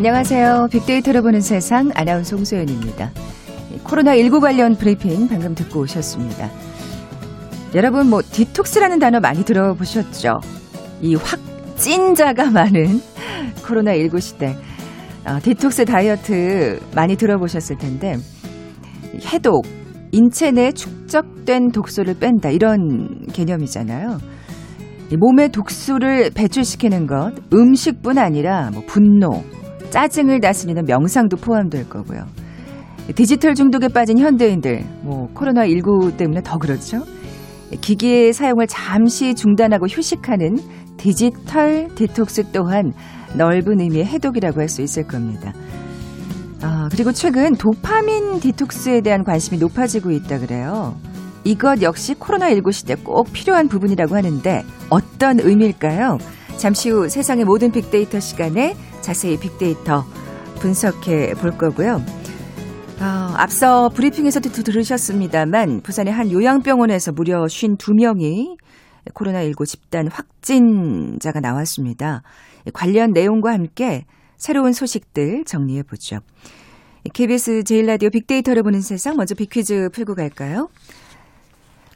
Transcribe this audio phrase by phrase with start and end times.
[0.00, 0.68] 안녕하세요.
[0.72, 3.10] 빅데이터로 보는 세상 아나운서 홍소연입니다.
[3.84, 6.48] 코로나19 관련 브리핑 방금 듣고 오셨습니다.
[7.74, 10.40] 여러분 뭐 디톡스라는 단어 많이 들어보셨죠?
[11.02, 13.02] 이 확진자가 많은
[13.60, 14.56] 코로나19 시대.
[15.26, 18.16] 어, 디톡스 다이어트 많이 들어보셨을 텐데
[19.26, 19.66] 해독,
[20.12, 24.16] 인체 내 축적된 독소를 뺀다 이런 개념이잖아요.
[25.18, 29.42] 몸의 독소를 배출시키는 것, 음식뿐 아니라 뭐 분노,
[29.90, 32.24] 짜증을 다스리는 명상도 포함될 거고요.
[33.14, 37.02] 디지털 중독에 빠진 현대인들, 뭐 코로나19 때문에 더 그렇죠.
[37.80, 40.56] 기기의 사용을 잠시 중단하고 휴식하는
[40.96, 42.92] 디지털 디톡스 또한
[43.36, 45.52] 넓은 의미의 해독이라고 할 수 있을 겁니다.
[46.62, 50.94] 아, 그리고 최근 도파민 디톡스에 대한 관심이 높아지고 있다 그래요.
[51.44, 56.18] 이것 역시 코로나19 시대 꼭 필요한 부분이라고 하는데 어떤 의미일까요?
[56.58, 60.04] 잠시 후 세상의 모든 빅데이터 시간에 자세히 빅데이터
[60.60, 62.02] 분석해 볼 거고요.
[62.98, 68.58] 아, 앞서 브리핑에서도 들으셨습니다만 부산의 한 요양병원에서 무려 52명이
[69.14, 72.22] 코로나19 집단 확진자가 나왔습니다.
[72.74, 74.04] 관련 내용과 함께
[74.36, 76.18] 새로운 소식들 정리해 보죠.
[77.14, 80.68] KBS 제일라디오 빅데이터를 보는 세상 먼저 빅퀴즈 풀고 갈까요?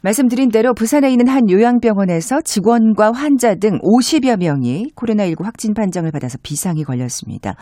[0.05, 6.37] 말씀드린 대로 부산에 있는 한 요양병원에서 직원과 환자 등 50여 명이 코로나19 확진 판정을 받아서
[6.43, 7.55] 비상이 걸렸습니다.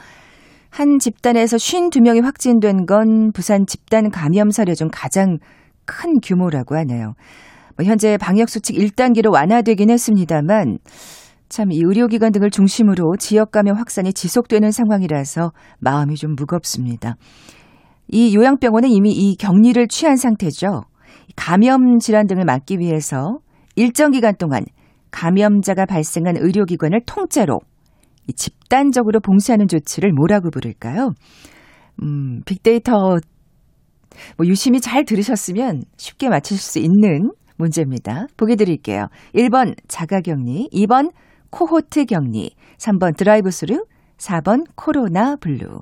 [0.69, 5.37] 한 집단에서 52명이 확진된 건 부산 집단 감염 사례 중 가장
[5.85, 7.13] 큰 규모라고 하네요.
[7.77, 10.79] 뭐 현재 방역수칙 1단계로 완화되긴 했습니다만
[11.47, 17.15] 참 이 의료기관 등을 중심으로 지역 감염 확산이 지속되는 상황이라서 마음이 좀 무겁습니다.
[18.09, 20.81] 이 요양병원은 이미 이 격리를 취한 상태죠.
[21.35, 23.39] 감염 질환 등을 막기 위해서
[23.75, 24.63] 일정 기간 동안
[25.11, 27.59] 감염자가 발생한 의료기관을 통째로
[28.35, 31.11] 집단적으로 봉쇄하는 조치를 뭐라고 부를까요?
[32.01, 33.17] 음, 빅데이터
[34.37, 38.27] 뭐 유심히 잘 들으셨으면 쉽게 맞추실 수 있는 문제입니다.
[38.37, 39.07] 보기 드릴게요.
[39.35, 41.11] 1번 자가격리, 2번
[41.49, 43.85] 코호트 격리, 3번 드라이브 스루,
[44.17, 45.81] 4번 코로나 블루.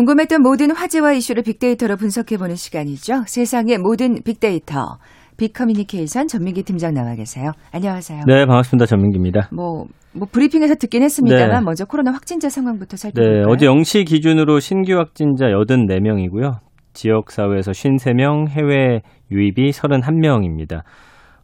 [0.00, 3.24] 궁금했던 모든 화제와 이슈를 빅데이터로 분석해보는 시간이죠.
[3.26, 4.96] 세상의 모든 빅데이터.
[5.36, 7.52] 빅커뮤니케이션 전민기 팀장 나와 계세요.
[7.72, 8.24] 안녕하세요.
[8.26, 8.86] 네, 반갑습니다.
[8.86, 9.50] 전민기입니다.
[9.52, 9.84] 뭐,
[10.14, 11.60] 뭐 브리핑에서 듣긴 했습니다만 네.
[11.60, 13.44] 먼저 코로나 확진자 상황부터 살펴볼까요?
[13.44, 16.60] 네, 어제 0시 기준으로 신규 확진자 84명이고요.
[16.94, 19.00] 지역사회에서 53명, 해외
[19.30, 20.80] 유입이 31명입니다.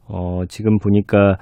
[0.08, 1.36] 어, 지금 보니까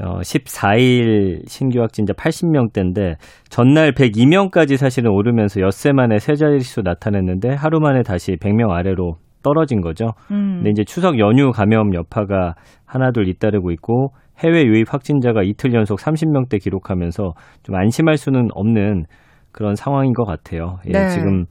[0.00, 3.16] 어, 14일 신규 확진자 80명대인데
[3.48, 9.80] 전날 102명까지 사실은 오르면서 엿새 만에 세 자릿수 나타냈는데 하루 만에 다시 100명 아래로 떨어진
[9.80, 10.12] 거죠.
[10.30, 10.56] 음.
[10.58, 12.54] 근데 이제 추석 연휴 감염 여파가
[12.84, 17.32] 하나둘 잇따르고 있고 해외 유입 확진자가 이틀 연속 30명대 기록하면서
[17.62, 19.04] 좀 안심할 수는 없는
[19.50, 20.78] 그런 상황인 것 같아요.
[20.86, 21.08] 예, 네.
[21.08, 21.46] 지금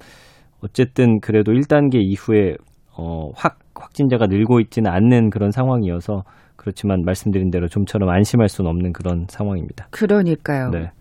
[0.62, 2.56] 어쨌든 그래도 1단계 이후에
[2.98, 6.24] 어, 확 확진자가 늘고 있지는 않는 그런 상황이어서
[6.68, 9.88] 그렇지만 말씀드린 대로 좀처럼 안심할 수는 없는 그런 상황입니다.
[9.92, 10.70] 그러니까요.
[10.72, 10.92] 네.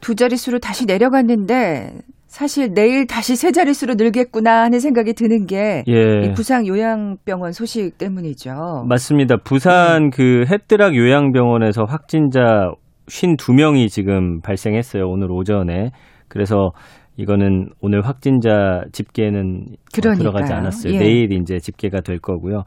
[0.00, 1.94] 두 자릿수로 다시 내려갔는데
[2.26, 6.32] 사실 내일 다시 세 자릿수로 늘겠구나 하는 생각이 드는 게 예.
[6.32, 8.84] 부상 요양병원 소식 때문이죠.
[8.86, 9.36] 맞습니다.
[9.42, 10.10] 부산 음.
[10.10, 12.70] 그 햇드락 요양병원에서 확진자
[13.06, 15.04] 52명이 지금 발생했어요.
[15.06, 15.90] 오늘 오전에.
[16.28, 16.72] 그래서
[17.16, 20.92] 이거는 오늘 확진자 집계는 들어가지 않았어요.
[20.94, 20.98] 예.
[20.98, 22.64] 내일 이제 집계가 될 거고요.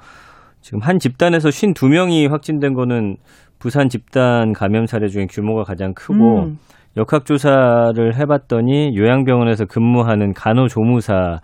[0.68, 3.16] 지금 한 집단에서 52명이 확진된 거는
[3.58, 6.58] 부산 집단 감염 사례 중에 규모가 가장 크고 음.
[6.98, 11.40] 역학조사를 해봤더니 요양병원에서 근무하는 간호조무사가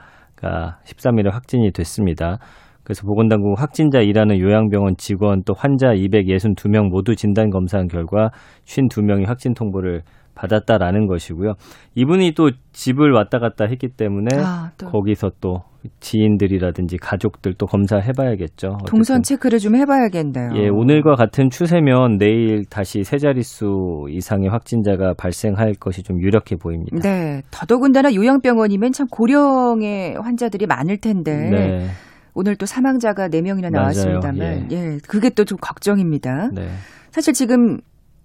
[0.83, 2.39] 13일에 확진이 됐습니다.
[2.83, 8.29] 그래서 보건당국 확진자 일하는 요양병원 직원 또 환자 262명 모두 진단 검사한 결과
[8.65, 10.01] 52명이 확진 통보를
[10.35, 11.53] 받았다라는 것이고요.
[11.95, 15.63] 이분이 또 집을 왔다 갔다 했기 때문에 아, 또 거기서 또
[15.99, 18.77] 지인들이라든지 가족들 또 검사해봐야겠죠.
[18.87, 20.51] 동선 체크를 좀 해봐야겠네요.
[20.55, 26.97] 예, 오늘과 같은 추세면 내일 다시 세 자릿수 이상의 확진자가 발생할 것이 좀 유력해 보입니다.
[27.01, 31.87] 네, 더더군다나 요양병원이면 참 고령의 환자들이 많을 텐데 네,
[32.33, 33.71] 오늘 또 사망자가 4명이나 맞아요.
[33.71, 34.97] 나왔습니다만 예.
[35.07, 36.49] 그게 또 좀 걱정입니다.
[36.53, 36.69] 네,
[37.11, 37.79] 사실 지금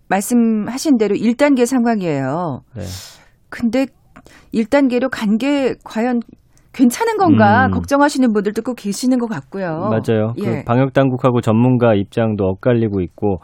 [0.09, 2.61] 말씀하신 대로 1단계 상황이에요.
[2.75, 2.83] 네.
[3.51, 3.87] 근데
[4.55, 6.21] 1단계로 간 게 과연
[6.73, 7.71] 괜찮은 건가 음.
[7.73, 9.91] 걱정하시는 분들도 꼭 계시는 것 같고요.
[9.91, 10.33] 맞아요.
[10.39, 10.43] 예.
[10.43, 13.39] 그 방역 당국하고 전문가 입장도 엇갈리고 있고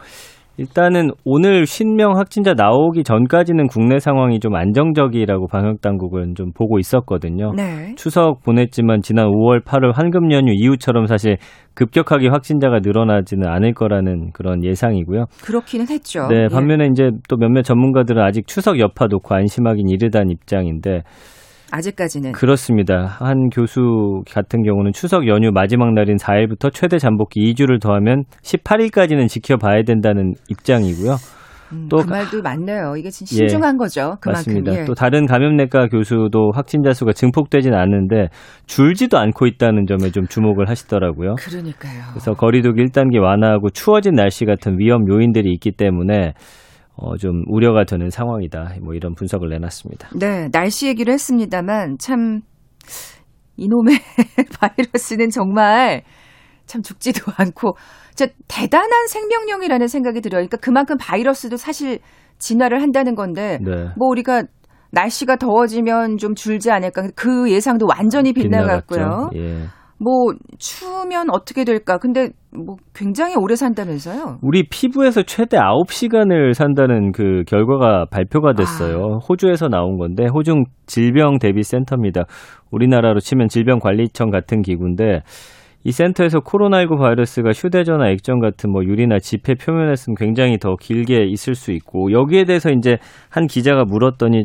[0.57, 7.53] 일단은 오늘 신명 확진자 나오기 전까지는 국내 상황이 좀 안정적이라고 방역 당국은 좀 보고 있었거든요.
[7.57, 7.95] 네.
[7.97, 11.39] 추석 보냈지만 지난 5월, 8월 황금 연휴 이후처럼 사실
[11.75, 15.25] 급격하게 확진자가 늘어나지는 않을 거라는 그런 예상이고요.
[15.43, 16.29] 그렇기는 했죠.
[16.29, 16.49] 네, 예.
[16.49, 21.03] 반면에 이제 또 몇몇 전문가들은 아직 추석 여파 놓고 안심하긴 이르다는 입장인데
[21.71, 23.07] 아직까지는 그렇습니다.
[23.19, 29.83] 한 교수 같은 경우는 추석 연휴 마지막 날인 4일부터 최대 잠복기 2주를 더하면 18일까지는 지켜봐야
[29.83, 31.17] 된다는 입장이고요.
[31.73, 32.95] 음, 또그 가- 말도 맞네요.
[32.97, 34.17] 이게 진짜 신중한 거죠.
[34.21, 34.33] 그만큼.
[34.33, 34.81] 맞습니다.
[34.81, 34.85] 예.
[34.85, 38.29] 또 다른 감염내과 교수도 확진자 수가 증폭되지는 않는데
[38.67, 41.37] 줄지도 않고 있다는 점에 좀 주목을 하시더라고요.
[41.37, 42.03] 그러니까요.
[42.11, 46.35] 그래서 거리두기 1단계 완화하고 추워진 날씨 같은 위험 요인들이 있기 때문에
[46.97, 48.77] 어, 좀 우려가 되는 상황이다.
[48.83, 50.11] 뭐 이런 분석을 내놨습니다.
[50.19, 52.41] 네, 날씨 얘기를 했습니다만 참
[53.57, 53.97] 이놈의
[54.61, 56.03] 바이러스는 정말
[56.67, 57.77] 참 죽지도 않고
[58.15, 60.41] 진짜 대단한 생명력이라는 생각이 들어요.
[60.41, 61.99] 그러니까 그만큼 바이러스도 사실
[62.39, 63.91] 진화를 한다는 건데 네.
[63.97, 64.45] 뭐 우리가
[64.93, 69.31] 날씨가 더워지면 좀 줄지 않을까 그 예상도 완전히 빗나갔고요.
[69.31, 69.31] 빗나갔죠.
[69.37, 69.67] 예.
[69.99, 71.99] 뭐 추우면 어떻게 될까?
[71.99, 74.39] 근데 뭐 굉장히 오래 산다면서요?
[74.43, 78.55] 우리 피부에서 최대 9시간을 산다는 그 결과가 발표가 아.
[78.55, 79.19] 됐어요.
[79.29, 82.25] 호주에서 나온 건데 호주 질병 대비 센터입니다.
[82.71, 85.23] 우리나라로 치면 질병관리청 같은 기구인데
[85.87, 91.55] 이 센터에서 코로나19 바이러스가 휴대전화 액정 같은 뭐 유리나 지폐 표면에서는 굉장히 더 길게 있을
[91.55, 92.97] 수 있고 여기에 대해서 이제
[93.29, 94.45] 한 기자가 물었더니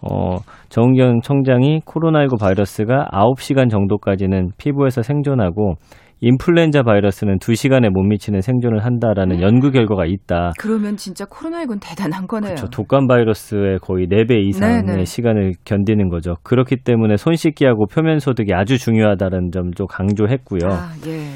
[0.00, 0.36] 어,
[0.68, 5.74] 정경 청장이 코로나19 바이러스가 9시간 정도까지는 피부에서 생존하고
[6.20, 10.52] 인플루엔자 바이러스는 2시간에 못 미치는 생존을 한다라는 연구 결과가 있다.
[10.58, 12.56] 그러면 진짜 코로나19는 대단한 거네요.
[12.56, 15.04] 저 독감 바이러스의 거의 4배 이상의 네네.
[15.04, 16.34] 시간을 견디는 거죠.
[16.42, 20.68] 그렇기 때문에 손 씻기하고 표면 소독이 아주 중요하다는 점도 강조했고요.
[20.68, 21.28] 아, 예.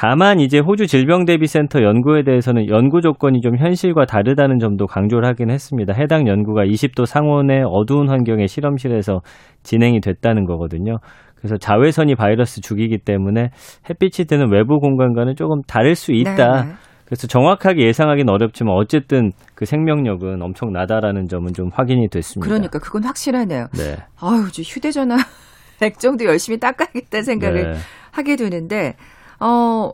[0.00, 5.92] 다만 이제 호주 질병대비센터 연구에 대해서는 연구 조건이 좀 현실과 다르다는 점도 강조를 하긴 했습니다.
[5.92, 9.22] 해당 연구가 20도 상온의 어두운 환경의 실험실에서
[9.64, 10.98] 진행이 됐다는 거거든요.
[11.34, 13.50] 그래서 자외선이 바이러스 죽이기 때문에
[13.90, 16.62] 햇빛이 드는 외부 공간과는 조금 다를 수 있다.
[16.62, 16.74] 네, 네.
[17.04, 22.48] 그래서 정확하게 예상하기는 어렵지만 어쨌든 그 생명력은 엄청 나다라는 점은 좀 확인이 됐습니다.
[22.48, 23.66] 그러니까 그건 확실하네요.
[23.76, 23.96] 네.
[24.20, 25.16] 아유, 저 휴대전화
[25.82, 27.78] 액정도 열심히 닦아야겠다는 생각을 네.
[28.12, 28.94] 하게 되는데,
[29.40, 29.92] 어,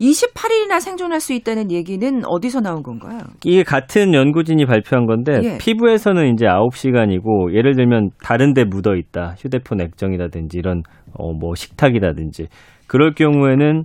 [0.00, 3.18] 28일이나 생존할 수 있다는 얘기는 어디서 나온 건가요?
[3.44, 5.58] 이게 같은 연구진이 발표한 건데 예.
[5.58, 9.34] 피부에서는 이제 9시간이고 예를 들면 다른 데 묻어 있다.
[9.38, 10.82] 휴대폰 액정이라든지 이런
[11.12, 12.46] 어 뭐 식탁이라든지
[12.86, 13.84] 그럴 경우에는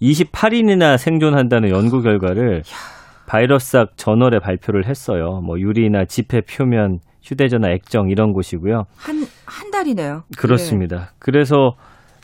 [0.00, 2.62] 28일이나 생존한다는 연구 결과를
[3.26, 5.40] 바이러스학 저널에 발표를 했어요.
[5.44, 8.84] 뭐 유리나 지폐 표면 휴대전화 액정 이런 곳이고요.
[8.96, 10.22] 한, 한 달이네요.
[10.38, 11.12] 그렇습니다.
[11.18, 11.74] 그래서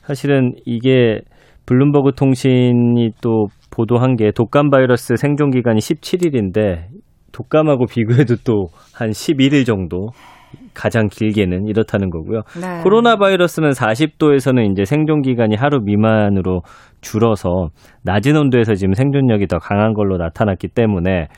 [0.07, 1.21] 사실은 이게
[1.67, 6.87] 블룸버그 통신이 또 보도한 게 독감 바이러스 생존 기간이 17일인데
[7.33, 10.09] 독감하고 비교해도 또 한 11일 정도
[10.73, 12.43] 가장 길게는 이렇다는 거고요.
[12.61, 12.83] 네.
[12.83, 16.63] 코로나 바이러스는 40도에서는 이제 생존 기간이 하루 미만으로
[17.03, 17.69] 줄어서
[18.05, 21.29] 낮은 온도에서 지금 생존력이 더 강한 걸로 나타났기 때문에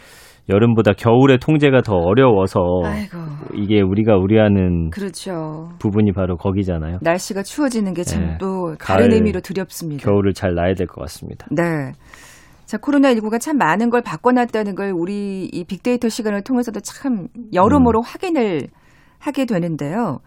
[0.48, 3.18] 여름보다 겨울의 통제가 더 어려워서 아이고.
[3.54, 5.68] 이게 우리가 우려하는 그렇죠.
[5.78, 6.98] 부분이 바로 거기잖아요.
[7.02, 8.38] 날씨가 추워지는 게참 네.
[8.40, 10.02] 또 다른 의미로 두렵습니다.
[10.04, 11.46] 겨울을 잘 나야 될 것 같습니다.
[11.50, 11.92] 네.
[12.64, 18.68] 자, 코로나19가 참 많은 걸 바꿔놨다는 걸 우리 이 빅데이터 시간을 통해서도 참 여러모로 확인을
[19.18, 20.18] 하게 되는데요.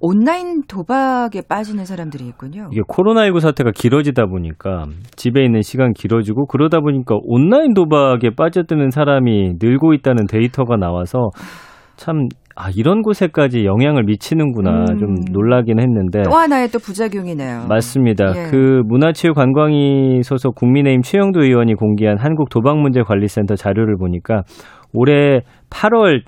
[0.00, 2.68] 온라인 도박에 빠지는 사람들이 있군요.
[2.72, 9.54] 이게 코로나19 사태가 길어지다 보니까 집에 있는 시간 길어지고 그러다 보니까 온라인 도박에 빠져드는 사람이
[9.60, 11.28] 늘고 있다는 데이터가 나와서
[11.96, 14.98] 참 아, 이런 곳에까지 영향을 미치는구나 음.
[14.98, 17.66] 좀 놀라긴 했는데 또 하나의 또 부작용이네요.
[17.68, 18.32] 맞습니다.
[18.36, 18.50] 예.
[18.50, 24.42] 그 문화체육관광위 소속 국민의힘 최영도 의원이 공개한 한국 도박문제관리센터 자료를 보니까
[24.92, 25.40] 올해
[25.70, 26.22] 8월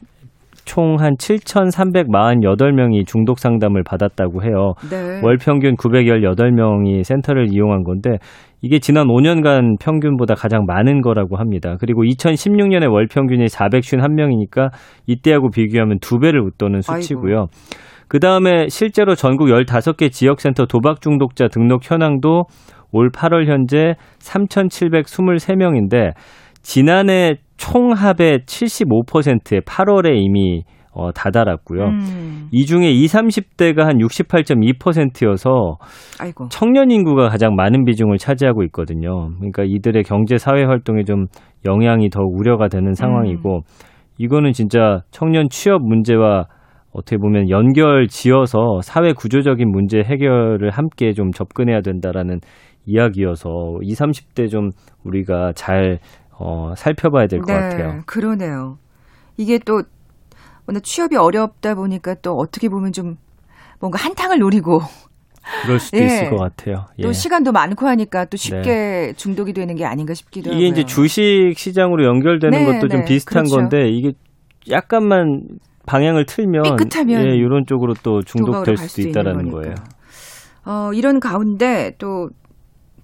[0.64, 4.74] 총 한 7,348명이 중독 상담을 받았다고 해요.
[4.90, 5.20] 네.
[5.22, 8.18] 월 평균 918명이 센터를 이용한 건데
[8.60, 11.76] 이게 지난 5년간 평균보다 가장 많은 거라고 합니다.
[11.80, 14.70] 그리고 2016년에 월 평균이 451명이니까
[15.06, 17.46] 이때하고 비교하면 두 배를 웃도는 수치고요.
[18.08, 22.44] 그 다음에 실제로 전국 15개 지역센터 도박 중독자 등록 현황도
[22.92, 26.12] 올 8월 현재 3,723명인데
[26.60, 30.64] 지난해 총합의 75%에 8월에 이미
[30.94, 31.84] 어, 다다랐고요.
[31.84, 32.48] 음.
[32.50, 35.78] 이 중에 20, 30대가 한 68.2%여서
[36.20, 36.48] 아이고.
[36.50, 39.30] 청년 인구가 가장 많은 비중을 차지하고 있거든요.
[39.36, 41.26] 그러니까 이들의 경제 사회 활동에 좀
[41.64, 43.62] 영향이 더 우려가 되는 상황이고 음.
[44.18, 46.46] 이거는 진짜 청년 취업 문제와
[46.92, 52.40] 어떻게 보면 연결 지어서 사회 구조적인 문제 해결을 함께 좀 접근해야 된다라는
[52.84, 54.70] 이야기여서 20, 30대 좀
[55.04, 56.00] 우리가 잘
[56.44, 58.02] 어, 살펴봐야 될것 네, 같아요.
[58.06, 58.78] 그러네요.
[59.36, 59.82] 이게 또
[60.82, 63.16] 취업이 어렵다 보니까 또 어떻게 보면 좀
[63.80, 64.80] 뭔가 한탕을 노리고
[65.62, 66.04] 그럴 수도 예.
[66.04, 66.86] 있을 것 같아요.
[67.02, 67.12] 또 예.
[67.12, 70.60] 시간도 많고 하니까 또 쉽게 중독이 되는 게 아닌가 싶기도 하고요.
[70.60, 73.56] 이게 이제 주식 시장으로 연결되는 네, 것도 좀 네, 비슷한 그렇죠.
[73.56, 74.12] 건데 이게
[74.70, 79.74] 약간만 방향을 틀면 삐끗하면 예, 이런 쪽으로 또 중독될 갈 수도 수 있다라는 거예요.
[80.64, 82.30] 어, 이런 가운데 또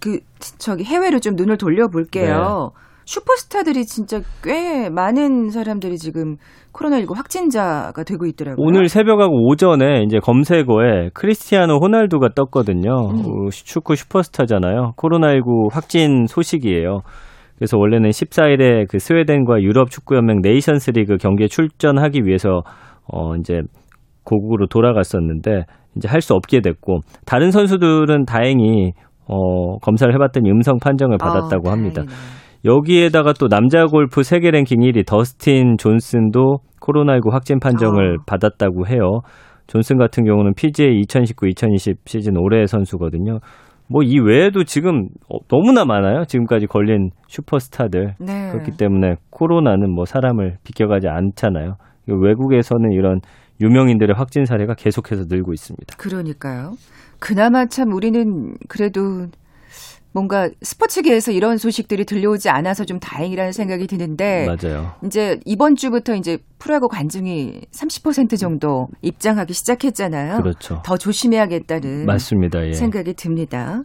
[0.00, 0.20] 그
[0.58, 2.72] 저기 해외로 좀 눈을 돌려볼게요.
[3.08, 3.12] 네.
[3.12, 6.36] 슈퍼스타들이 진짜 꽤 많은 사람들이 지금
[6.72, 8.64] 코로나19 확진자가 되고 있더라고요.
[8.66, 12.90] 오늘 새벽하고 오전에 이제 검색어에 크리스티아노 호날두가 떴거든요.
[13.10, 13.46] 음.
[13.46, 14.92] 어, 축구 슈퍼스타잖아요.
[14.96, 17.00] 코로나19 확진 소식이에요.
[17.56, 22.60] 그래서 원래는 14일에 그 스웨덴과 유럽 축구연맹 네이션스 리그 경기에 출전하기 위해서
[23.10, 23.62] 어 이제
[24.24, 25.64] 고국으로 돌아갔었는데
[25.96, 28.92] 이제 할 수 없게 됐고 다른 선수들은 다행히
[29.26, 32.02] 어 검사를 해봤더니 음성 판정을 받았다고 아, 합니다.
[32.04, 32.47] 다행이네.
[32.64, 38.24] 여기에다가 또 남자 골프 세계 랭킹 1위 더스틴 존슨도 코로나19 확진 판정을 아.
[38.26, 39.20] 받았다고 해요.
[39.66, 43.38] 존슨 같은 경우는 PGA 2019-2020 시즌 올해 선수거든요.
[43.90, 46.24] 뭐 이 외에도 지금 어, 너무나 많아요.
[46.24, 48.14] 지금까지 걸린 슈퍼스타들.
[48.20, 48.50] 네.
[48.52, 51.76] 그렇기 때문에 코로나는 뭐 사람을 비껴가지 않잖아요.
[52.06, 53.20] 외국에서는 이런
[53.60, 55.96] 유명인들의 확진 사례가 계속해서 늘고 있습니다.
[55.96, 56.72] 그러니까요.
[57.18, 59.26] 그나마 참 우리는 그래도
[60.12, 64.92] 뭔가 스포츠계에서 이런 소식들이 들려오지 않아서 좀 다행이라는 생각이 드는데 맞아요.
[65.04, 70.38] 이제 이번 주부터 이제 프로야구 관중이 30% 정도 입장하기 시작했잖아요.
[70.38, 70.82] 그렇죠.
[70.84, 72.66] 더 조심해야겠다는 맞습니다.
[72.66, 72.72] 예.
[72.72, 73.82] 생각이 듭니다.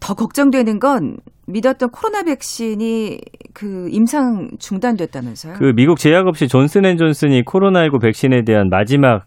[0.00, 1.16] 더 걱정되는 건
[1.46, 3.20] 믿었던 코로나 백신이
[3.54, 5.54] 그 임상 중단됐다면서요?
[5.54, 9.24] 그 미국 제약업체 존슨 앤 존슨이 코로나19 백신에 대한 마지막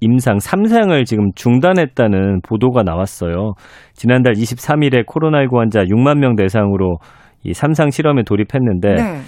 [0.00, 3.52] 임상 3상을 지금 중단했다는 보도가 나왔어요.
[3.92, 6.96] 지난달 23일에 코로나19 환자 6만 명 대상으로
[7.44, 9.20] 이 3상 실험에 돌입했는데 네.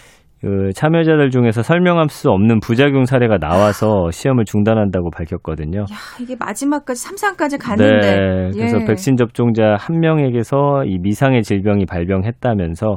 [0.43, 5.83] 그 참여자들 중에서 설명할 수 없는 부작용 사례가 나와서 시험을 중단한다고 밝혔거든요.
[5.83, 8.01] 야, 이게 마지막까지 3상까지 갔는데.
[8.01, 8.85] 네, 그래서 예.
[8.85, 12.97] 백신 접종자 한 명에게서 이 미상의 질병이 발병했다면서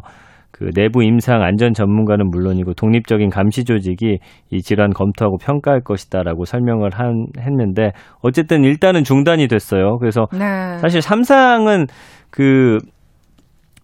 [0.57, 4.19] 그 내부 임상 안전 전문가는 물론이고 독립적인 감시 조직이
[4.51, 9.97] 이 질환 검토하고 평가할 것이다라고 설명을 한 했는데 어쨌든 일단은 중단이 됐어요.
[9.97, 10.77] 그래서 네.
[10.77, 11.88] 사실 삼상은
[12.29, 12.77] 그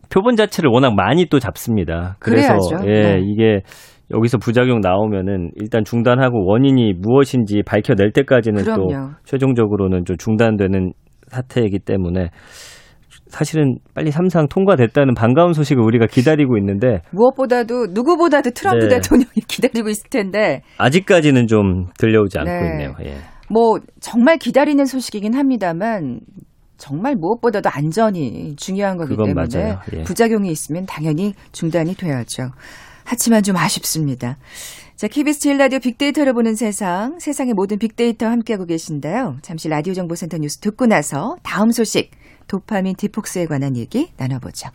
[0.09, 2.15] 표본 자체를 워낙 많이 또 잡습니다.
[2.19, 2.89] 그래서 그래야죠.
[2.89, 3.19] 예, 네.
[3.21, 3.59] 이게
[4.11, 9.09] 여기서 부작용 나오면은 일단 중단하고 원인이 무엇인지 밝혀낼 때까지는 또 그럼요.
[9.25, 10.93] 최종적으로는 좀 중단되는
[11.27, 12.29] 사태이기 때문에
[13.31, 18.95] 사실은 빨리 삼상 통과됐다는 반가운 소식을 우리가 기다리고 있는데 무엇보다도 누구보다도 트럼프 네.
[18.95, 22.71] 대통령이 기다리고 있을 텐데 아직까지는 좀 들려오지 않고 네.
[22.71, 22.93] 있네요.
[23.05, 23.17] 예.
[23.49, 26.19] 뭐 정말 기다리는 소식이긴 합니다만
[26.77, 29.79] 정말 무엇보다도 안전이 중요한 거기 때문에 맞아요.
[29.95, 30.03] 예.
[30.03, 32.49] 부작용이 있으면 당연히 중단이 돼야죠.
[33.05, 34.37] 하지만 좀 아쉽습니다.
[34.95, 39.37] 자, KBS 제일 라디오 빅데이터를 보는 세상, 세상의 모든 빅데이터 함께하고 계신데요.
[39.41, 42.11] 잠시 라디오 정보센터 뉴스 듣고 나서 다음 소식,
[42.51, 44.67] 도파민 디폭스에 관한 얘기 나눠보죠.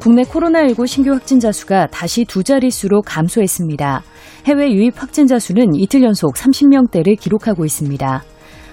[0.00, 4.02] 국내 코로나19 신규 확진자 수가 다시 두 자릿수로 감소했습니다.
[4.46, 8.24] 해외 유입 확진자 수는 이틀 연속 30명대를 기록하고 있습니다.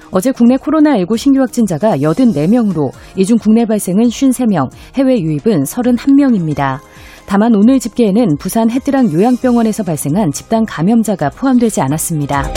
[0.09, 6.79] 어제 국내 코로나19 신규 확진자가 84명으로 이 중 국내 발생은 53명, 해외 유입은 31명입니다.
[7.27, 12.51] 다만 오늘 집계에는 부산 해뜨랑 요양병원에서 발생한 집단 감염자가 포함되지 않았습니다.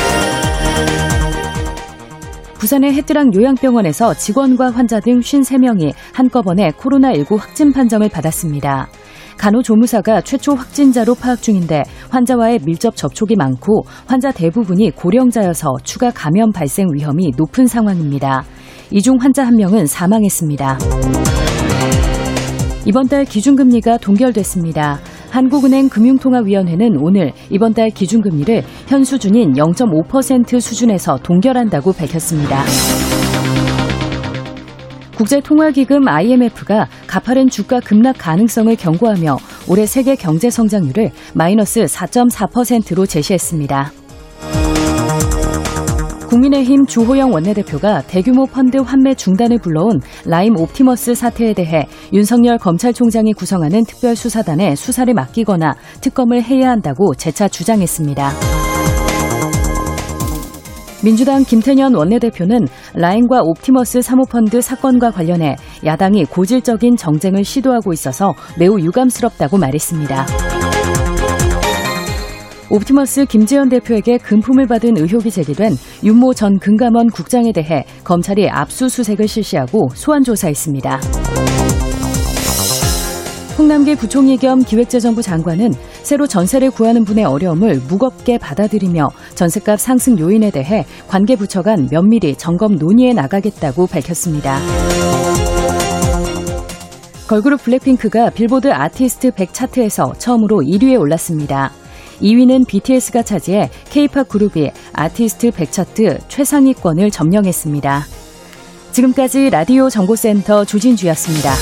[2.63, 8.87] 부산의 해뜨랑 요양병원에서 직원과 환자 등 53명이 한꺼번에 코로나19 확진 판정을 받았습니다.
[9.37, 16.87] 간호조무사가 최초 확진자로 파악 중인데 환자와의 밀접 접촉이 많고 환자 대부분이 고령자여서 추가 감염 발생
[16.95, 18.45] 위험이 높은 상황입니다.
[18.93, 20.79] 이 중 환자 한 명은 사망했습니다.
[22.87, 25.01] 이번 달 기준금리가 동결됐습니다.
[25.33, 32.63] 한국은행 금융통화위원회는 오늘 이번 달 기준금리를 현 수준인 0.5% 수준에서 동결한다고 밝혔습니다.
[35.17, 39.39] 국제통화기금 IMF가 가파른 주가 급락 가능성을 경고하며
[39.71, 44.02] 올해 세계 경제 성장률을 마이너스 4.4%로 제시했습니다.
[46.33, 53.85] 국민의힘 주호영 원내대표가 대규모 펀드 환매 중단을 불러온 라임 옵티머스 사태에 대해 윤석열 검찰총장이 구성하는
[53.85, 58.31] 특별수사단에 수사를 맡기거나 특검을 해야 한다고 재차 주장했습니다.
[61.05, 69.59] 민주당 김태년 원내대표는 라임과 옵티머스 사모펀드 사건과 관련해 야당이 고질적인 정쟁을 시도하고 있어서 매우 유감스럽다고
[69.59, 70.62] 말했습니다.
[72.73, 75.75] 옵티머스 김재현 대표에게 금품을 받은 의혹이 제기된
[76.05, 80.99] 윤모 전 금감원 국장에 대해 검찰이 압수수색을 실시하고 소환 조사했습니다.
[83.59, 90.51] 홍남기 부총리 겸 기획재정부 장관은 새로 전세를 구하는 분의 어려움을 무겁게 받아들이며 전세값 상승 요인에
[90.51, 94.59] 대해 관계 부처 간 면밀히 점검 논의해 나가겠다고 밝혔습니다.
[97.29, 101.71] 걸그룹 블랙핑크가 빌보드 아티스트 100 차트에서 처음으로 1위에 올랐습니다.
[102.23, 108.07] 2위는 BTS가 차지해 K-팝 그룹이 아티스트 100 차트 최상위권을 점령했습니다.
[108.93, 111.53] 지금까지 라디오 정보센터 조진주였습니다.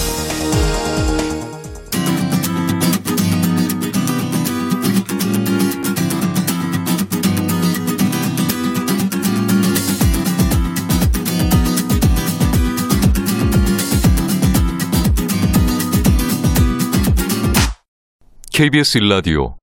[18.52, 19.54] KBS 일라디오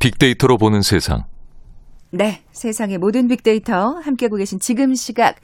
[0.00, 1.24] 빅데이터로 보는 세상.
[2.10, 5.36] 네, 세상의 모든 빅데이터 함께하고 계신 지금 시각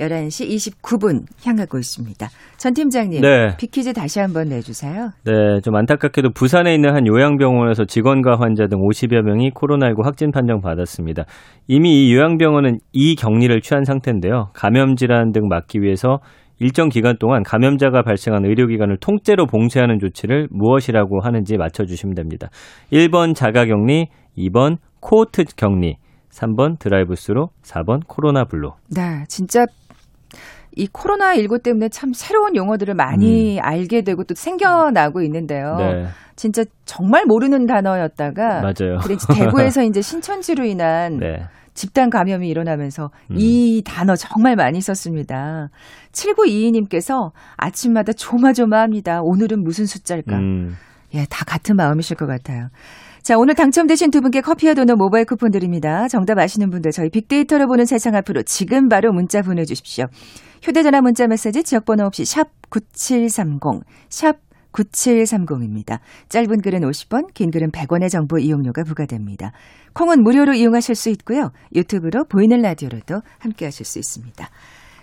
[0.00, 0.48] 11시
[0.82, 2.28] 29분 향하고 있습니다.
[2.56, 3.56] 전 팀장님, 네.
[3.58, 5.10] 빅퀴즈 다시 한번 내주세요.
[5.24, 10.60] 네, 좀 안타깝게도 부산에 있는 한 요양병원에서 직원과 환자 등 50여 명이 코로나19 확진 판정
[10.60, 11.24] 받았습니다.
[11.68, 14.50] 이미 이 요양병원은 이 격리를 취한 상태인데요.
[14.54, 16.20] 감염 질환 등 막기 위해서
[16.60, 22.48] 일정 기간 동안 감염자가 발생한 의료기관을 통째로 봉쇄하는 조치를 무엇이라고 하는지 맞춰주시면 됩니다.
[22.92, 25.96] 1번 자가격리, 2번 코호트 격리,
[26.30, 28.72] 3번 드라이브스루, 4번 코로나 블루.
[28.94, 29.64] 네, 진짜
[30.76, 35.76] 이 코로나19 때문에 참 새로운 용어들을 많이 알게 되고 또 생겨나고 있는데요.
[35.78, 35.78] 음.
[35.78, 38.98] 네, 진짜 정말 모르는 단어였다가 맞아요.
[39.02, 41.42] 그래 대구에서 이제 신천지로 인한 네.
[41.74, 43.36] 집단 감염이 일어나면서 음.
[43.38, 45.68] 이 단어 정말 많이 썼습니다.
[46.12, 49.20] 7922님께서 아침마다 조마조마합니다.
[49.22, 50.36] 오늘은 무슨 숫자일까?
[50.36, 50.76] 음,
[51.14, 52.68] 예, 다 같은 마음이실 것 같아요.
[53.22, 56.08] 자, 오늘 당첨되신 두 분께 커피와 도넛 모바일 쿠폰 드립니다.
[56.08, 60.06] 정답 아시는 분들 저희 빅데이터로 보는 세상 앞으로 지금 바로 문자 보내주십시오.
[60.62, 64.36] 휴대전화 문자 메시지 지역번호 없이 샵 9730, 샵
[64.72, 65.98] 9730입니다.
[66.28, 69.52] 짧은 글은 50원, 긴 글은 100원의 정보 이용료가 부과됩니다.
[69.94, 71.50] 콩은 무료로 이용하실 수 있고요.
[71.74, 74.48] 유튜브로 보이는 라디오로도 함께 하실 수 있습니다.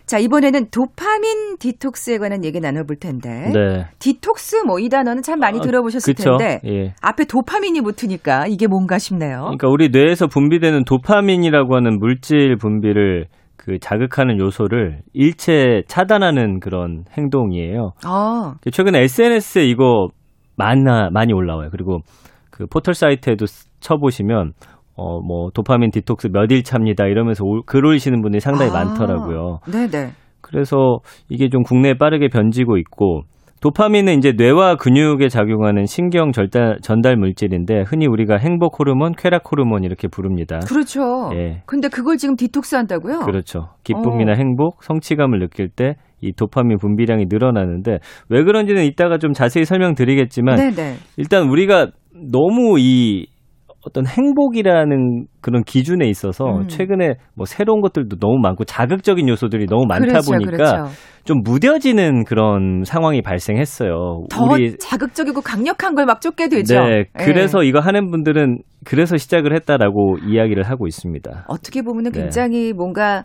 [0.05, 3.51] 자, 이번에는 도파민 디톡스에 관한 얘기 나눠볼 텐데.
[3.53, 3.85] 네.
[3.99, 6.37] 디톡스 뭐 이 단어는 참 많이 아, 들어보셨을 그쵸?
[6.37, 6.93] 텐데 예.
[7.01, 9.41] 앞에 도파민이 붙으니까 이게 뭔가 싶네요.
[9.41, 13.25] 그러니까 우리 뇌에서 분비되는 도파민이라고 하는 물질 분비를
[13.67, 17.91] 그 자극하는 요소를 일체 차단하는 그런 행동이에요.
[18.05, 20.07] 아, 최근에 SNS에 이거
[20.55, 21.67] 많아 많이 올라와요.
[21.69, 21.99] 그리고
[22.49, 24.53] 그 포털 사이트에도 쓰- 쳐보시면
[24.95, 29.59] 어 뭐 도파민 디톡스 몇일 차입니다 이러면서 올- 글 올리시는 분들이 상당히 아, 많더라고요.
[29.69, 30.11] 네네.
[30.39, 30.99] 그래서
[31.29, 33.23] 이게 좀 국내에 빠르게 번지고 있고
[33.61, 39.83] 도파민은 이제 뇌와 근육에 작용하는 신경 절달, 전달 물질인데 흔히 우리가 행복 호르몬, 쾌락 호르몬
[39.83, 40.59] 이렇게 부릅니다.
[40.67, 41.31] 그렇죠.
[41.33, 41.63] 예.
[41.65, 43.19] 근데 그걸 지금 디톡스 한다고요?
[43.19, 43.69] 그렇죠.
[43.83, 44.35] 기쁨이나 어.
[44.35, 50.95] 행복, 성취감을 느낄 때 이 도파민 분비량이 늘어나는데 왜 그런지는 이따가 좀 자세히 설명드리겠지만 네네.
[51.17, 51.91] 일단 우리가
[52.31, 53.27] 너무 이
[53.85, 56.67] 어떤 행복이라는 그런 기준에 있어서 음.
[56.67, 60.91] 최근에 뭐 새로운 것들도 너무 많고 자극적인 요소들이 너무 많다 그렇죠, 보니까 그렇죠.
[61.23, 64.25] 좀 무뎌지는 그런 상황이 발생했어요.
[64.29, 64.47] 더
[64.79, 66.79] 자극적이고 강력한 걸 막 쫓게 되죠.
[66.79, 67.05] 네, 예.
[67.23, 71.45] 그래서 이거 하는 분들은 그래서 시작을 했다라고 이야기를 하고 있습니다.
[71.47, 72.21] 어떻게 보면은 네.
[72.21, 73.23] 굉장히 뭔가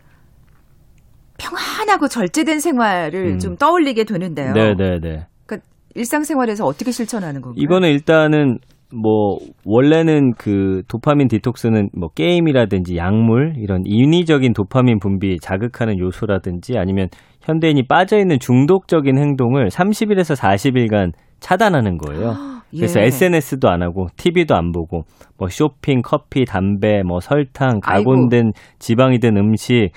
[1.39, 3.39] 평안하고 절제된 생활을 음.
[3.39, 4.53] 좀 떠올리게 되는데요.
[4.53, 5.27] 네, 네, 네.
[5.47, 7.61] 그러니까 일상생활에서 어떻게 실천하는 건가요?
[7.63, 8.59] 이거는 일단은
[8.93, 17.09] 뭐 원래는 그 도파민 디톡스는 뭐 게임이라든지 약물 이런 인위적인 도파민 분비 자극하는 요소라든지 아니면
[17.43, 22.35] 현대인이 빠져 있는 중독적인 행동을 30일에서 40일간 차단하는 거예요.
[22.71, 23.07] 그래서 예.
[23.07, 25.03] SNS도 안 하고 TV도 안 보고
[25.39, 27.81] 뭐 쇼핑, 커피, 담배, 뭐 설탕.
[27.81, 29.91] 가공된 지방이 든 음식,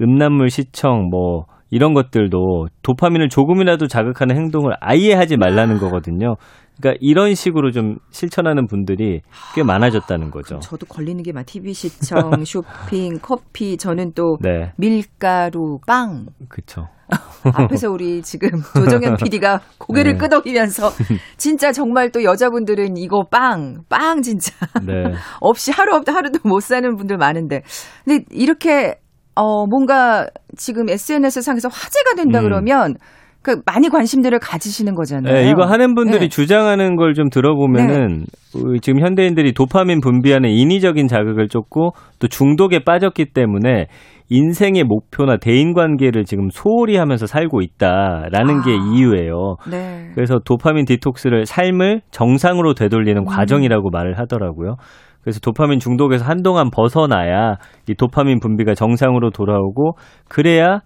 [0.00, 6.36] 음란물 시청, 뭐 이런 것들도 도파민을 조금이라도 자극하는 행동을 아예 하지 말라는 거거든요.
[6.78, 9.22] 그러니까 이런 식으로 좀 실천하는 분들이
[9.54, 10.58] 꽤 많아졌다는 거죠.
[10.60, 16.26] 저도 걸리는 게 막 TV 시청, 쇼핑, 커피, 저는 또 네, 밀가루, 빵.
[16.48, 16.88] 그렇죠.
[17.54, 20.18] 앞에서 우리 지금 조정현 PD가 고개를 네.
[20.18, 20.90] 끄덕이면서
[21.36, 24.52] 진짜 정말 또 여자분들은 이거 빵, 빵 진짜
[24.84, 27.62] 네, 없이 하루 없다 하루도 못 사는 분들 많은데
[28.04, 28.96] 근데 이렇게
[29.36, 32.44] 어 뭔가 지금 SNS 상에서 화제가 된다 음.
[32.44, 32.94] 그러면
[33.42, 35.32] 그 많이 관심들을 가지시는 거잖아요.
[35.32, 36.28] 네, 이거 하는 분들이 네.
[36.28, 38.24] 주장하는 걸 좀 들어보면은
[38.56, 43.86] 어, 지금 현대인들이 도파민 분비하는 인위적인 자극을 쫓고 또 중독에 빠졌기 때문에
[44.30, 48.74] 인생의 목표나 대인 관계를 지금 소홀히 하면서 살고 있다라는 게 아.
[48.74, 49.56] 이유예요.
[49.70, 50.10] 네.
[50.16, 54.74] 그래서 도파민 디톡스를 삶을 정상으로 되돌리는 과정이라고 말을 하더라고요.
[55.26, 57.56] 그래서 도파민 중독에서 한동안 벗어나야
[57.88, 59.96] 이 도파민 분비가 정상으로 돌아오고
[60.28, 60.82] 그래야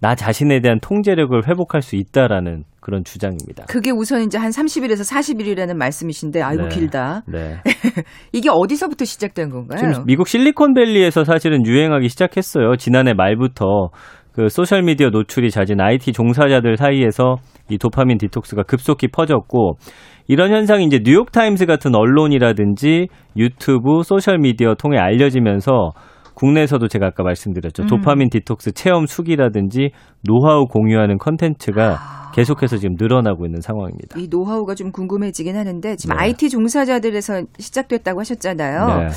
[0.00, 3.66] 나 자신에 대한 통제력을 회복할 수 있다라는 그런 주장입니다.
[3.68, 6.68] 그게 우선 이제 한 30일에서 40일이라는 말씀이신데 아이고 네.
[6.70, 7.24] 길다.
[7.26, 7.60] 네.
[8.32, 9.78] 이게 어디서부터 시작된 건가요?
[9.78, 12.76] 지금 미국 실리콘밸리에서 사실은 유행하기 시작했어요.
[12.76, 13.90] 지난해 말부터
[14.32, 17.36] 그 소셜 미디어 노출이 잦은 IT 종사자들 사이에서
[17.68, 19.76] 이 도파민 디톡스가 급속히 퍼졌고
[20.26, 25.90] 이런 현상이 이제 뉴욕 타임스 같은 언론이라든지 유튜브, 소셜 미디어 통해 알려지면서
[26.34, 27.84] 국내에서도 제가 아까 말씀드렸죠.
[27.84, 27.86] 음.
[27.86, 29.90] 도파민 디톡스 체험 수기라든지
[30.26, 34.18] 노하우 공유하는 컨텐츠가 계속해서 지금 늘어나고 있는 상황입니다.
[34.18, 36.22] 이 노하우가 좀 궁금해지긴 하는데 지금 네.
[36.22, 38.86] IT 종사자들에서 시작됐다고 하셨잖아요.
[38.86, 39.08] 네.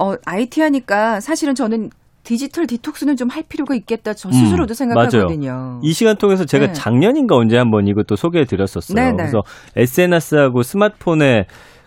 [0.00, 1.90] 어, IT 하니까 사실은 저는
[2.22, 5.80] 디지털 디톡스는 좀 할 필요가 있겠다 저 스스로도 음, 생각하거든요.
[5.82, 6.72] 이 시간 통해서 제가 네.
[6.72, 8.94] 작년인가 언제 한번 이것도 소개해 드렸었어요.
[8.94, 9.16] 네, 네.
[9.16, 9.42] 그래서
[9.76, 11.44] SNS하고 스마트폰에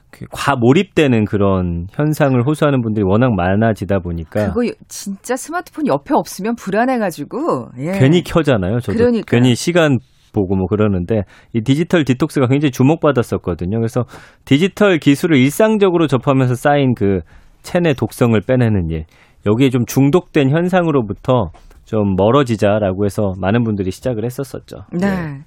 [0.10, 7.70] 그 과몰입되는 그런 현상을 호소하는 분들이 워낙 많아지다 보니까 그거 진짜 스마트폰 옆에 없으면 불안해가지고
[7.80, 7.92] 예.
[8.00, 8.80] 괜히 켜잖아요.
[8.80, 9.24] 저도 그러니까요.
[9.42, 9.98] 괜히 시간
[10.34, 13.78] 보고 뭐 그러는데 이 디지털 디톡스가 굉장히 주목받았었거든요.
[13.78, 14.06] 그래서
[14.46, 17.20] 디지털 기술을 일상적으로 접하면서 쌓인 그
[17.64, 19.06] 체내 독성을 빼내는 일
[19.46, 21.52] 여기에 좀 중독된 현상으로부터
[21.86, 24.86] 좀 멀어지자라고 해서 많은 분들이 시작을 했었었죠.
[24.92, 25.42] 네.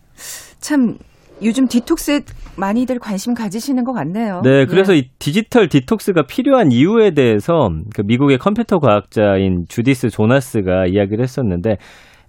[0.58, 0.98] 참
[1.42, 2.20] 요즘 디톡스에
[2.56, 4.40] 많이들 관심 가지시는 것 같네요.
[4.42, 4.98] 네, 그래서 예.
[4.98, 11.76] 이 디지털 디톡스가 필요한 이유에 대해서 그 미국의 컴퓨터 과학자인 주디스 조나스가 이야기를 했었는데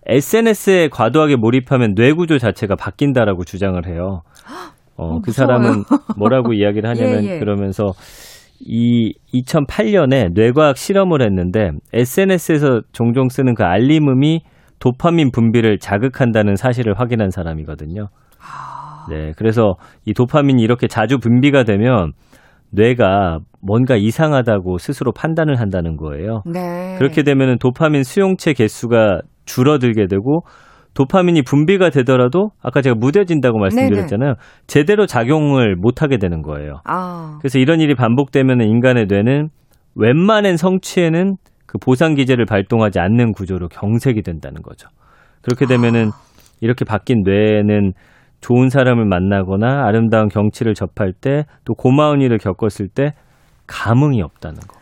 [0.08, 4.22] SNS에 과도하게 몰입하면 뇌 구조 자체가 바뀐다라고 주장을 해요.
[4.98, 5.62] 어, 어, 그 무서워요.
[5.62, 5.84] 사람은
[6.18, 7.40] 뭐라고 이야기를 하냐면 예, 예.
[7.40, 7.94] 그러면서
[8.60, 14.42] 이 2008년에 뇌과학 실험을 했는데 SNS에서 종종 쓰는 그 알림음이
[14.80, 18.08] 도파민 분비를 자극한다는 사실을 확인한 사람이거든요.
[19.10, 22.12] 네, 그래서 이 도파민이 이렇게 자주 분비가 되면
[22.72, 26.42] 뇌가 뭔가 이상하다고 스스로 판단을 한다는 거예요.
[26.46, 26.96] 네.
[26.98, 30.42] 그렇게 되면 도파민 수용체 개수가 줄어들게 되고
[30.98, 34.34] 도파민이 분비가 되더라도 아까 제가 무뎌진다고 말씀드렸잖아요.
[34.66, 36.82] 제대로 작용을 못 하게 되는 거예요.
[36.86, 39.50] 아, 그래서 이런 일이 반복되면 인간의 뇌는
[39.94, 41.36] 웬만한 성취에는
[41.68, 44.90] 그 보상 기제를 발동하지 않는 구조로 경색이 된다는 거죠.
[45.44, 46.10] 그렇게 되면은
[46.62, 47.94] 이렇게 바뀐 뇌는
[48.42, 53.14] 좋은 사람을 만나거나 아름다운 경치를 접할 때 또 고마운 일을 겪었을 때
[53.68, 54.77] 감흥이 없다는 거.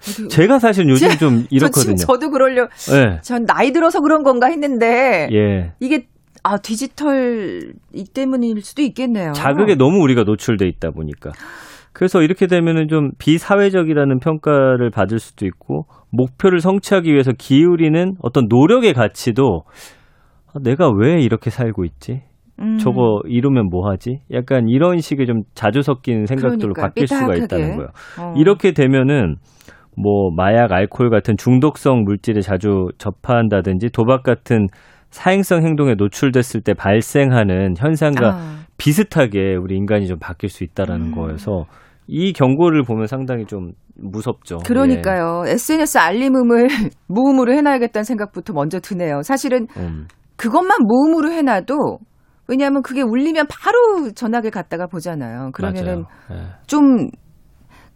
[0.00, 1.94] 어디- 제가 사실 요즘 좀저 이렇거든요.
[1.94, 2.68] 지금 저도 그러려.
[2.90, 3.18] 네.
[3.22, 5.72] 전 나이 들어서 그런 건가 했는데 예.
[5.80, 6.06] 이게
[6.44, 9.32] 아 디지털 이 때문일 수도 있겠네요.
[9.32, 11.30] 자극에 너무 우리가 노출돼 있다 보니까.
[11.92, 18.92] 그래서 이렇게 되면은 좀 비사회적이라는 평가를 받을 수도 있고 목표를 성취하기 위해서 기울이는 어떤 노력의
[18.94, 19.62] 가치도
[20.46, 22.22] 아, 내가 왜 이렇게 살고 있지?
[22.60, 22.78] 음.
[22.78, 24.20] 저거 이루면 뭐 하지?
[24.32, 27.44] 약간 이런 식의 좀 자주 섞인 생각들로 그러니까, 바뀔 수가 삐딱하게.
[27.44, 27.88] 있다는 거예요.
[28.20, 28.34] 어.
[28.36, 29.36] 이렇게 되면은
[30.00, 34.68] 뭐 마약, 알코올 같은 중독성 물질에 자주 접한다든지 도박 같은
[35.10, 38.58] 사행성 행동에 노출됐을 때 발생하는 현상과 아.
[38.76, 41.14] 비슷하게 우리 인간이 좀 바뀔 수 있다라는 음.
[41.14, 41.64] 거여서
[42.06, 44.58] 이 경고를 보면 상당히 좀 무섭죠.
[44.58, 45.42] 그러니까요.
[45.46, 46.68] SNS 알림음을
[47.08, 49.22] 무음으로 해놔야겠다는 생각부터 먼저 드네요.
[49.22, 49.80] 사실은 예.
[49.80, 50.06] 음,
[50.36, 51.98] 그것만 무음으로 해놔도
[52.46, 55.50] 왜냐하면 그게 울리면 바로 전화기 갖다가 보잖아요.
[55.52, 56.04] 그러면은.
[56.30, 56.36] 예.
[56.66, 57.08] 좀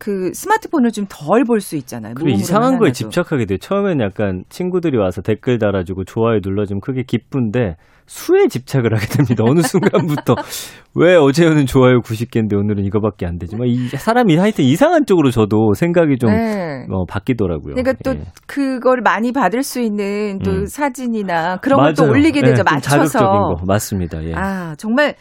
[0.03, 2.15] 그 스마트폰을 좀 덜 볼 수 있잖아요.
[2.17, 2.91] 그리고 이상한 거에.
[2.91, 3.59] 집착하게 돼요.
[3.59, 9.45] 처음에는 약간 친구들이 와서 댓글 달아주고 좋아요 눌러주면 그게 기쁜데 수에 집착을 하게 됩니다.
[9.47, 10.35] 어느 순간부터
[10.97, 13.57] 왜 어제는 좋아요 90개인데 오늘은 이거밖에 안 되지?
[13.57, 16.85] 막이 사람이 하여튼 이상한 쪽으로 저도 생각이 좀 네.
[16.91, 17.75] 어, 바뀌더라고요.
[17.77, 18.25] 그러니까 또 예.
[18.47, 20.67] 그걸 많이 받을 수 있는 또 음.
[20.67, 22.11] 사진이나 그런 맞아요.
[22.11, 22.57] 올리게 예, 되죠.
[22.57, 23.07] 좀 맞춰서.
[23.07, 24.25] 자극적인 거 맞습니다.
[24.25, 24.33] 예.
[24.35, 25.15] 아, 정말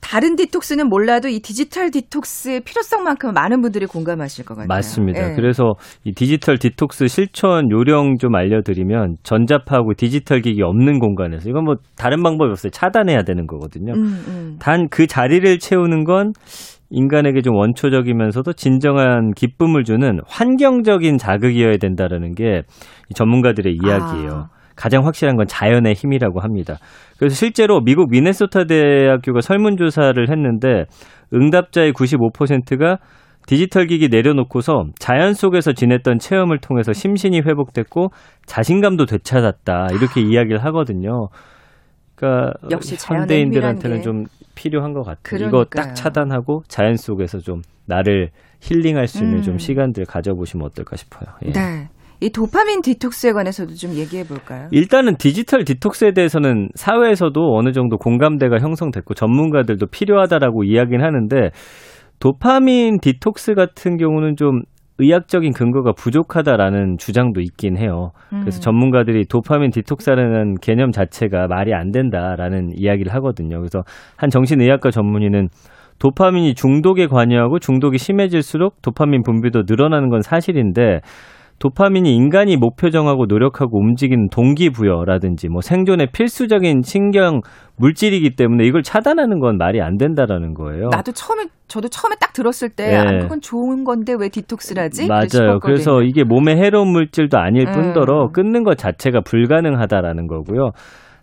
[0.00, 4.68] 다른 디톡스는 몰라도 이 디지털 디톡스의 필요성만큼 많은 분들이 공감하실 것 같아요.
[4.68, 5.32] 맞습니다.
[5.32, 5.34] 예.
[5.34, 11.74] 그래서 이 디지털 디톡스 실천 요령 좀 알려드리면 전자파하고 디지털 기기 없는 공간에서 이건 뭐
[11.96, 12.70] 다른 방법이 없어요.
[12.70, 13.94] 차단해야 되는 거거든요.
[13.94, 14.56] 음, 음.
[14.60, 16.32] 단 그 자리를 채우는 건
[16.90, 22.62] 인간에게 좀 원초적이면서도 진정한 기쁨을 주는 환경적인 자극이어야 된다라는 게 이
[23.14, 24.30] 전문가들의 이야기예요.
[24.30, 24.55] 아.
[24.76, 26.76] 가장 확실한 건 자연의 힘이라고 합니다.
[27.18, 30.84] 그래서 실제로 미국 미네소타 대학교가 설문조사를 했는데
[31.32, 32.98] 응답자의 95%가
[33.46, 38.08] 디지털 기기 내려놓고서 자연 속에서 지냈던 체험을 통해서 심신이 회복됐고
[38.44, 41.28] 자신감도 되찾았다 이렇게 이야기를 하거든요.
[42.16, 44.02] 그러니까 역시 현대인들한테는.
[44.02, 45.46] 좀 필요한 것 같아요.
[45.48, 45.84] 이거 그러니까요.
[45.84, 49.42] 딱 차단하고 자연 속에서 좀 나를 힐링할 수 있는 음.
[49.42, 51.34] 좀 시간들 가져보시면 어떨까 싶어요.
[51.44, 51.52] 예.
[51.52, 51.88] 네.
[52.20, 54.68] 이 도파민 디톡스에 관해서도 좀 얘기해 볼까요?
[54.70, 61.50] 일단은 디지털 디톡스에 대해서는 사회에서도 어느 정도 공감대가 형성됐고 전문가들도 필요하다라고 이야기는 하는데
[62.18, 64.62] 도파민 디톡스 같은 경우는 좀
[64.98, 68.12] 의학적인 근거가 부족하다라는 주장도 있긴 해요.
[68.30, 68.62] 그래서 음.
[68.62, 73.58] 전문가들이 도파민 디톡스라는 개념 자체가 말이 안 된다라는 이야기를 하거든요.
[73.58, 73.82] 그래서
[74.16, 75.48] 한 정신의학과 전문의는
[75.98, 81.00] 도파민이 중독에 관여하고 중독이 심해질수록 도파민 분비도 늘어나는 건 사실인데
[81.58, 87.40] 도파민이 인간이 목표 정하고 노력하고 움직이는 동기부여라든지 뭐 생존의 필수적인 신경
[87.78, 90.88] 물질이기 때문에 이걸 차단하는 건 말이 안 된다라는 거예요.
[90.90, 92.96] 나도 처음에 저도 처음에 딱 들었을 때 예.
[92.96, 95.08] 아, 그건 좋은 건데 왜 디톡스라지?
[95.08, 95.58] 맞아요.
[95.60, 97.72] 그래서 이게 몸에 해로운 물질도 아닐 음.
[97.72, 100.70] 뿐더러 끊는 것 자체가 불가능하다라는 거고요.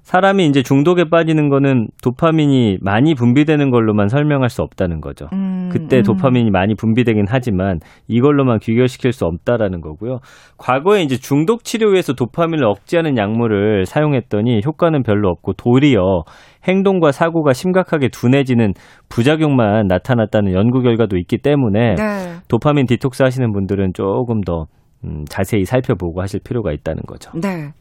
[0.03, 5.27] 사람이 이제 중독에 빠지는 거는 도파민이 많이 분비되는 걸로만 설명할 수 없다는 거죠.
[5.31, 6.03] 음, 그때 음.
[6.03, 10.19] 도파민이 많이 분비되긴 하지만 이걸로만 귀결시킬 수 없다라는 거고요.
[10.57, 16.23] 과거에 이제 중독 치료에서 도파민을 억제하는 약물을 사용했더니 효과는 별로 없고 도리어
[16.67, 18.73] 행동과 사고가 심각하게 둔해지는
[19.07, 22.03] 부작용만 나타났다는 연구 결과도 있기 때문에 네.
[22.49, 24.65] 도파민 디톡스 하시는 분들은 조금 더
[25.05, 27.31] 음, 자세히 살펴보고 하실 필요가 있다는 거죠.
[27.39, 27.71] 네.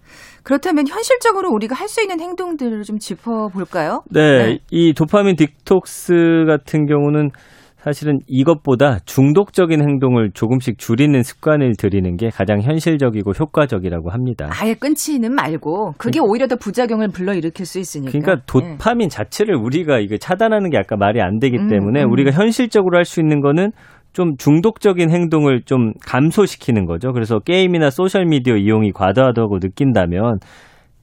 [0.42, 4.02] 그렇다면 현실적으로 우리가 할 수 있는 행동들을 좀 짚어볼까요?
[4.10, 4.58] 네, 네.
[4.70, 7.30] 이 도파민 디톡스 같은 경우는
[7.76, 14.48] 사실은 이것보다 중독적인 행동을 조금씩 줄이는 습관을 들이는 게 가장 현실적이고 효과적이라고 합니다.
[14.52, 18.12] 아예 끊지는 말고 그게 오히려 더 부작용을 불러일으킬 수 있으니까.
[18.12, 18.42] 그러니까 예.
[18.46, 22.12] 도파민 자체를 우리가 이거 차단하는 게 아까 말이 안 되기 음, 때문에 음.
[22.12, 23.72] 우리가 현실적으로 할 수 있는 거는
[24.12, 27.12] 좀 중독적인 행동을 좀 감소시키는 거죠.
[27.12, 30.38] 그래서 게임이나 소셜 미디어 이용이 과다하다고 느낀다면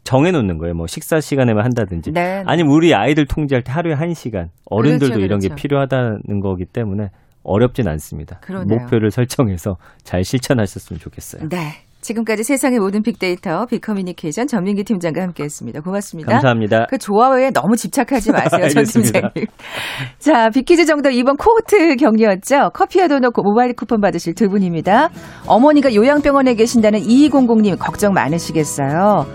[0.03, 0.73] 정해놓는 거예요.
[0.73, 2.11] 뭐 식사 시간에만 한다든지.
[2.11, 2.43] 네.
[2.45, 4.49] 아니면 우리 아이들 통제할 때 하루에 한 시간.
[4.65, 5.61] 어른들도 그렇죠, 이런 게 그렇죠.
[5.61, 7.09] 필요하다는 거기 때문에
[7.43, 8.39] 어렵진 않습니다.
[8.39, 8.79] 그러네요.
[8.79, 11.49] 목표를 설정해서 잘 실천하셨으면 좋겠어요.
[11.49, 11.57] 네.
[12.01, 15.81] 지금까지 세상의 모든 빅데이터 빅커뮤니케이션 전민기 팀장과 함께했습니다.
[15.81, 16.31] 고맙습니다.
[16.31, 16.87] 감사합니다.
[16.89, 18.83] 그 조화에 너무 집착하지 마세요, 전.
[18.85, 19.45] 팀장님.
[20.17, 22.71] 자, 빅퀴즈 정답 2번 코호트 경기였죠.
[22.73, 25.09] 커피와 도넛 모바일 쿠폰 받으실 두 분입니다.
[25.45, 29.25] 어머니가 요양병원에 계신다는 2200님 걱정 많으시겠어요.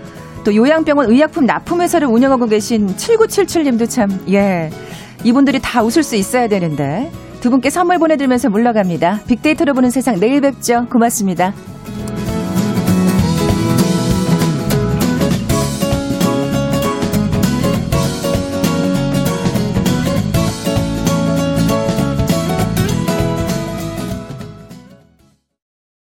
[0.43, 4.69] 또 요양병원 의약품 납품회사를 운영하고 계신 7977님도 참, 예.
[5.23, 7.11] 이분들이 다 웃을 수 있어야 되는데.
[7.41, 9.21] 두 분께 선물 보내드리면서 물러갑니다.
[9.27, 10.85] 빅데이터로 보는 세상 내일 뵙죠.
[10.91, 11.53] 고맙습니다.